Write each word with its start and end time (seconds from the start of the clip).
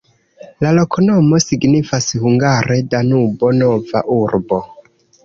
La 0.65 0.69
loknomo 0.77 1.39
signifas 1.43 2.07
hungare 2.23 2.79
Danubo-nova-urbo. 2.95 4.59